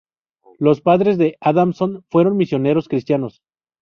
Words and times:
Los 0.57 0.81
padres 0.81 1.19
de 1.19 1.37
Adamson 1.41 2.03
fueron 2.09 2.35
misioneros 2.35 2.87
cristianos. 2.87 3.43